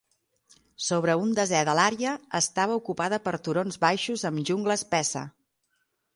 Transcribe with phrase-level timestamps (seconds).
[0.85, 5.25] Sobre un desè de l'àrea estava ocupada per turons baixos amb jungla espessa.